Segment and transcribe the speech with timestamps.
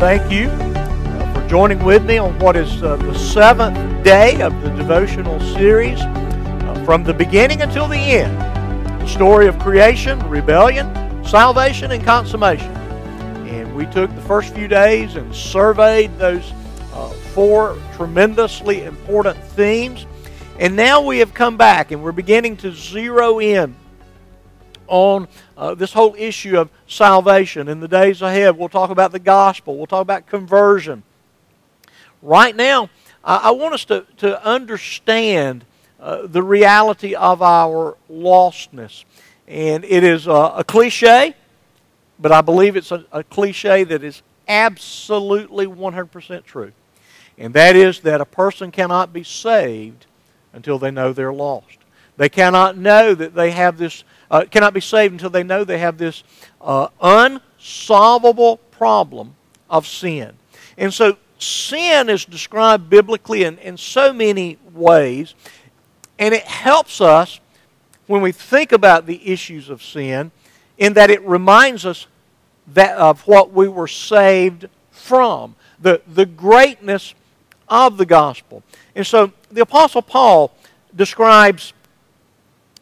[0.00, 4.50] thank you uh, for joining with me on what is uh, the seventh day of
[4.62, 8.34] the devotional series uh, from the beginning until the end.
[9.02, 10.88] The story of creation, rebellion,
[11.22, 12.74] salvation, and consummation.
[13.46, 16.50] And we took the first few days and surveyed those
[16.94, 20.06] uh, four tremendously important themes.
[20.58, 23.76] And now we have come back and we're beginning to zero in
[24.90, 27.68] on uh, this whole issue of salvation.
[27.68, 31.02] In the days ahead, we'll talk about the gospel, we'll talk about conversion.
[32.20, 32.90] Right now,
[33.24, 35.64] I, I want us to, to understand
[35.98, 39.04] uh, the reality of our lostness.
[39.46, 41.34] And it is a, a cliche,
[42.18, 46.72] but I believe it's a, a cliche that is absolutely 100% true.
[47.38, 50.06] And that is that a person cannot be saved
[50.52, 51.78] until they know they're lost.
[52.20, 55.78] They cannot know that they have this uh, cannot be saved until they know they
[55.78, 56.22] have this
[56.60, 59.34] uh, unsolvable problem
[59.70, 60.34] of sin.
[60.76, 65.34] And so sin is described biblically in, in so many ways,
[66.18, 67.40] and it helps us
[68.06, 70.30] when we think about the issues of sin
[70.76, 72.06] in that it reminds us
[72.74, 77.14] that of what we were saved from, the, the greatness
[77.66, 78.62] of the gospel.
[78.94, 80.54] And so the Apostle Paul
[80.94, 81.72] describes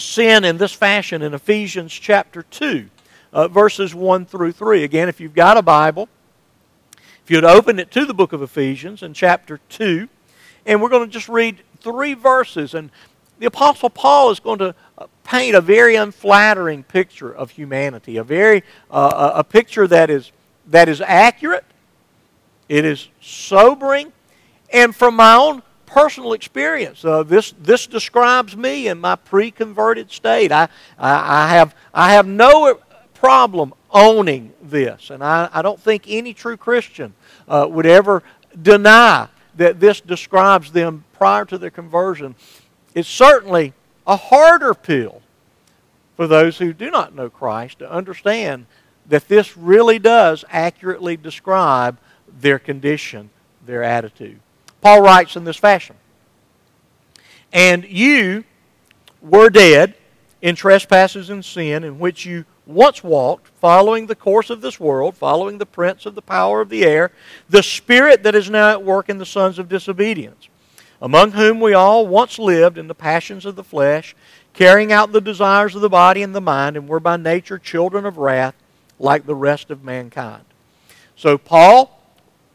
[0.00, 2.88] sin in this fashion in Ephesians chapter 2,
[3.32, 4.84] uh, verses 1 through 3.
[4.84, 6.08] Again, if you've got a Bible,
[7.24, 10.08] if you'd open it to the book of Ephesians in chapter 2,
[10.66, 12.74] and we're going to just read three verses.
[12.74, 12.90] And
[13.38, 18.24] the Apostle Paul is going to uh, paint a very unflattering picture of humanity, a
[18.24, 20.32] very uh, a picture that is
[20.66, 21.64] that is accurate,
[22.68, 24.12] it is sobering,
[24.72, 27.04] and from my own personal experience.
[27.04, 30.52] Uh, this, this describes me in my pre converted state.
[30.52, 30.68] I,
[30.98, 32.78] I, I, have, I have no
[33.14, 37.12] problem owning this, and I, I don't think any true Christian
[37.48, 38.22] uh, would ever
[38.60, 42.34] deny that this describes them prior to their conversion.
[42.94, 43.74] It's certainly
[44.06, 45.22] a harder pill
[46.16, 48.66] for those who do not know Christ to understand
[49.08, 51.98] that this really does accurately describe
[52.40, 53.30] their condition,
[53.66, 54.40] their attitude.
[54.80, 55.96] Paul writes in this fashion
[57.52, 58.44] And you
[59.20, 59.94] were dead
[60.42, 65.16] in trespasses and sin, in which you once walked, following the course of this world,
[65.16, 67.10] following the prince of the power of the air,
[67.48, 70.48] the spirit that is now at work in the sons of disobedience,
[71.02, 74.14] among whom we all once lived in the passions of the flesh,
[74.54, 78.06] carrying out the desires of the body and the mind, and were by nature children
[78.06, 78.54] of wrath,
[78.98, 80.44] like the rest of mankind.
[81.16, 82.00] So, Paul,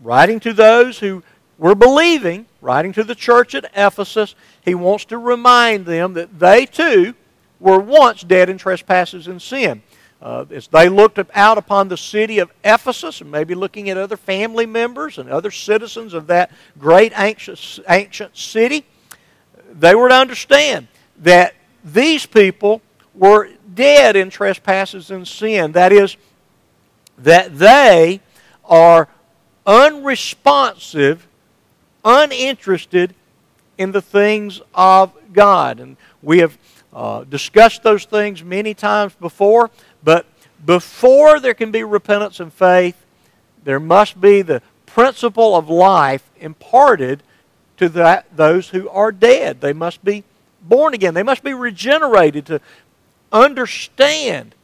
[0.00, 1.22] writing to those who
[1.60, 4.34] we're believing, writing to the church at Ephesus,
[4.64, 7.14] he wants to remind them that they too
[7.60, 9.82] were once dead in trespasses and sin.
[10.22, 14.16] Uh, as they looked out upon the city of Ephesus and maybe looking at other
[14.16, 18.86] family members and other citizens of that great anxious, ancient city,
[19.70, 20.88] they were to understand
[21.18, 21.54] that
[21.84, 22.80] these people
[23.14, 25.72] were dead in trespasses and sin.
[25.72, 26.16] That is,
[27.18, 28.20] that they
[28.64, 29.08] are
[29.66, 31.26] unresponsive
[32.04, 33.14] uninterested
[33.78, 35.80] in the things of God.
[35.80, 36.58] And we have
[36.92, 39.70] uh, discussed those things many times before,
[40.02, 40.26] but
[40.64, 42.96] before there can be repentance and faith,
[43.64, 47.22] there must be the principle of life imparted
[47.76, 49.60] to that, those who are dead.
[49.60, 50.24] They must be
[50.62, 52.60] born again, they must be regenerated to
[53.32, 54.54] understand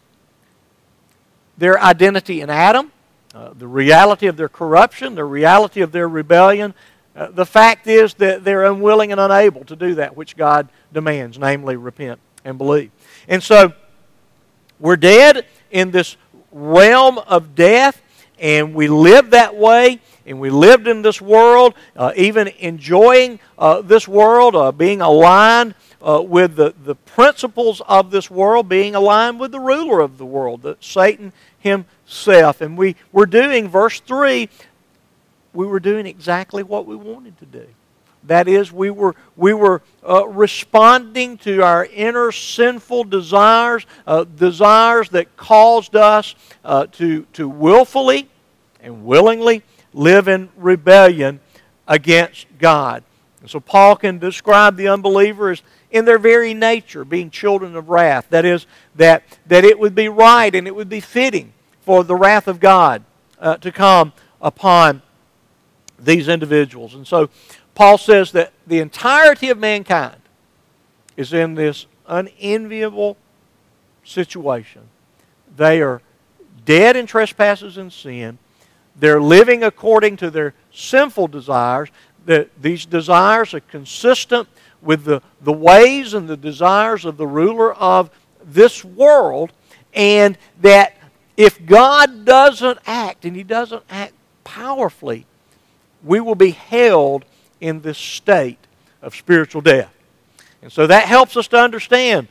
[1.57, 2.93] their identity in Adam,
[3.35, 6.75] uh, the reality of their corruption, the reality of their rebellion,
[7.16, 11.38] uh, the fact is that they're unwilling and unable to do that which God demands,
[11.38, 12.91] namely repent and believe.
[13.27, 13.72] And so
[14.79, 16.17] we're dead in this
[16.52, 18.02] realm of death,
[18.38, 23.81] and we live that way, and we lived in this world, uh, even enjoying uh,
[23.81, 29.41] this world, uh, being aligned uh, with the, the principles of this world, being aligned
[29.41, 32.61] with the ruler of the world, the, Satan himself.
[32.61, 34.49] And we were doing, verse 3,
[35.56, 37.67] we were doing exactly what we wanted to do.
[38.25, 45.08] That is, we were, we were uh, responding to our inner sinful desires, uh, desires
[45.11, 48.29] that caused us uh, to, to willfully
[48.81, 49.62] and willingly
[49.93, 51.41] live in rebellion
[51.87, 53.05] against God.
[53.41, 55.62] And so Paul can describe the unbeliever as
[55.93, 58.26] in their very nature being children of wrath.
[58.31, 58.67] That is,
[58.97, 62.58] that, that it would be right and it would be fitting for the wrath of
[62.58, 63.05] God
[63.38, 65.03] uh, to come upon
[65.98, 66.94] these individuals.
[66.94, 67.31] And so
[67.75, 70.20] Paul says that the entirety of mankind
[71.16, 73.16] is in this unenviable
[74.04, 74.82] situation.
[75.56, 76.02] They are
[76.64, 78.38] dead in trespasses and sin.
[78.98, 81.90] they're living according to their sinful desires,
[82.25, 84.48] that these desires are consistent
[84.82, 88.10] with the, the ways and the desires of the ruler of
[88.44, 89.52] this world,
[89.94, 90.96] and that
[91.37, 94.14] if God doesn't act, and He doesn't act
[94.44, 95.26] powerfully,
[96.04, 97.25] we will be held
[97.60, 98.58] in this state
[99.02, 99.93] of spiritual death.
[100.62, 102.28] And so that helps us to understand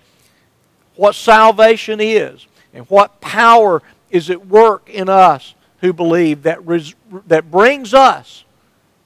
[0.96, 6.96] what salvation is and what power is at work in us who believe that, res-
[7.28, 8.44] that brings us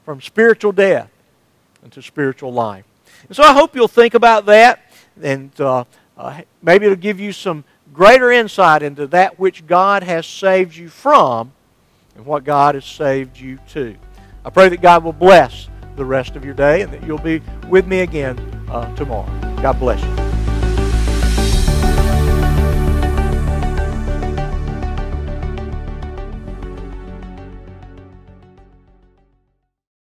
[0.05, 1.09] from spiritual death
[1.83, 2.85] into spiritual life.
[3.27, 4.79] And so I hope you'll think about that,
[5.21, 5.83] and uh,
[6.17, 7.63] uh, maybe it'll give you some
[7.93, 11.51] greater insight into that which God has saved you from
[12.15, 13.95] and what God has saved you to.
[14.45, 17.41] I pray that God will bless the rest of your day and that you'll be
[17.67, 18.37] with me again
[18.69, 19.27] uh, tomorrow.
[19.61, 20.28] God bless you.